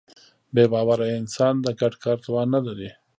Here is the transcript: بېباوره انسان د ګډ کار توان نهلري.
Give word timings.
بېباوره 0.53 1.07
انسان 1.19 1.53
د 1.61 1.67
ګډ 1.79 1.93
کار 2.03 2.17
توان 2.25 2.47
نهلري. 2.53 2.89